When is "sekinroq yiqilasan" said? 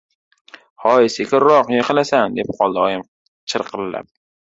1.15-2.33